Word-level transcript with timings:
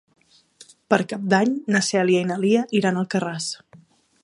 Per 0.93 0.97
Cap 1.11 1.27
d'Any 1.33 1.51
na 1.75 1.83
Cèlia 1.89 2.23
i 2.25 2.29
na 2.31 2.39
Lia 2.47 2.65
iran 2.81 2.97
a 2.97 3.03
Alcarràs. 3.05 3.51